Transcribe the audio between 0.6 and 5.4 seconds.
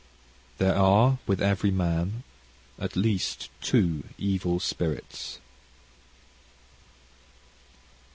are with every man at least two evil spirits."...